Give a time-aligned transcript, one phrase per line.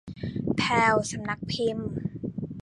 [0.57, 1.89] แพรวสำนักพิมพ์